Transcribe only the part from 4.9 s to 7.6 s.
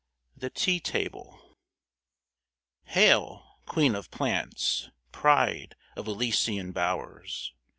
Pride of Elysian Bow'rs!